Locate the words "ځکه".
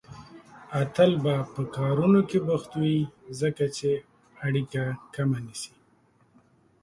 3.41-3.65